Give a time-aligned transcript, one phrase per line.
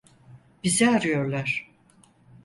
[0.63, 1.69] Bizi arıyorlar.